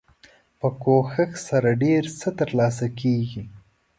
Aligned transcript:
په 0.59 0.67
کوښښ 0.83 1.31
سره 1.47 1.69
ډیر 1.83 2.03
څه 2.19 2.27
تر 2.39 2.49
لاسه 2.59 2.87
کیږي. 2.99 3.43